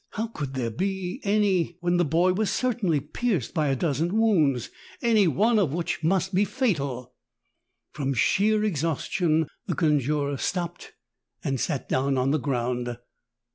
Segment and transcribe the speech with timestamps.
[0.13, 4.71] How could there be any when the boy was certainly pierced by a dozen wounds,
[4.99, 7.13] any one of which must be fatal?
[7.95, 8.05] 96 THE TALKING HANDKERCHIEF.
[8.07, 10.93] From sheer exhaustion the eonjurer .stopped
[11.43, 12.97] and sat down on the ground.